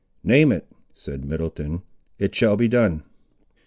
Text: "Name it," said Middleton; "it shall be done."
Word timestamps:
"Name 0.23 0.51
it," 0.51 0.65
said 0.95 1.23
Middleton; 1.25 1.83
"it 2.17 2.33
shall 2.33 2.55
be 2.55 2.67
done." 2.67 3.03